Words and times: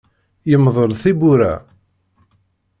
Yemdel 0.49 0.91
tiwwura. 1.01 1.53